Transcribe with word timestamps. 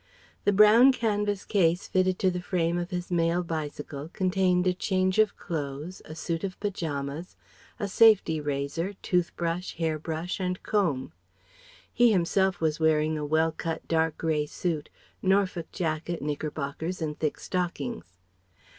The 0.45 0.51
brown 0.51 0.91
canvas 0.91 1.45
case 1.45 1.87
fitted 1.87 2.17
to 2.17 2.31
the 2.31 2.41
frame 2.41 2.79
of 2.79 2.89
his 2.89 3.11
male 3.11 3.43
bicycle 3.43 4.09
contained 4.11 4.65
a 4.65 4.73
change 4.73 5.19
of 5.19 5.37
clothes, 5.37 6.01
a 6.05 6.15
suit 6.15 6.43
of 6.43 6.59
paijamas, 6.59 7.35
a 7.79 7.87
safety 7.87 8.41
razor, 8.41 8.93
tooth 9.03 9.31
brush, 9.35 9.75
hair 9.75 9.99
brush 9.99 10.39
and 10.39 10.63
comb. 10.63 11.13
He 11.93 12.11
himself 12.11 12.59
was 12.59 12.79
wearing 12.79 13.15
a 13.15 13.23
well 13.23 13.51
cut 13.51 13.87
dark 13.87 14.17
grey 14.17 14.47
suit 14.47 14.89
Norfolk 15.21 15.71
jacket, 15.71 16.19
knickerbockers 16.23 16.99
and 16.99 17.19
thick 17.19 17.39
stockings. 17.39 18.17